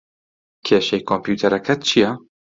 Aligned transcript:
کێشەی 0.65 1.05
کۆمپیوتەرەکەت 1.09 1.79
چییە؟ 1.89 2.11